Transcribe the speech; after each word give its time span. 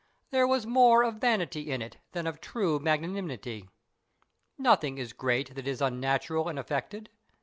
There 0.31 0.47
was 0.47 0.65
more 0.65 1.03
of 1.03 1.17
vanity 1.21 1.69
in 1.71 1.79
it 1.79 1.97
than 2.13 2.25
of 2.25 2.41
true 2.41 2.79
magnanimity. 2.79 3.69
Nothing 4.57 4.97
is 4.97 5.13
great 5.13 5.53
that 5.53 5.67
is 5.67 5.79
unnatural 5.79 6.47
and 6.49 6.57
affected. 6.57 7.11